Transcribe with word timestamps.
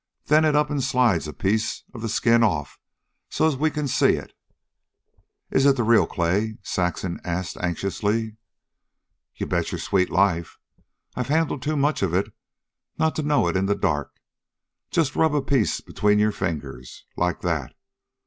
Then 0.25 0.45
it 0.45 0.55
up 0.55 0.71
an' 0.71 0.81
slides 0.81 1.27
a 1.27 1.31
piece 1.31 1.83
of 1.93 2.01
the 2.01 2.09
skin 2.09 2.41
off 2.41 2.79
so 3.29 3.45
as 3.45 3.55
we 3.55 3.69
can 3.69 3.87
see 3.87 4.13
it." 4.13 4.33
"Is 5.51 5.63
it 5.67 5.75
the 5.77 5.83
real 5.83 6.07
clay?" 6.07 6.57
Saxon 6.63 7.19
asked 7.23 7.55
anxiously. 7.57 8.35
"You 9.35 9.45
bet 9.45 9.71
your 9.71 9.77
sweet 9.77 10.09
life. 10.09 10.57
I've 11.15 11.27
handled 11.27 11.61
too 11.61 11.77
much 11.77 12.01
of 12.01 12.15
it 12.15 12.33
not 12.97 13.15
to 13.17 13.21
know 13.21 13.47
it 13.47 13.55
in 13.55 13.67
the 13.67 13.75
dark. 13.75 14.15
Just 14.89 15.15
rub 15.15 15.35
a 15.35 15.41
piece 15.43 15.81
between 15.81 16.17
your 16.17 16.31
fingers. 16.31 17.05
Like 17.15 17.41
that. 17.41 17.75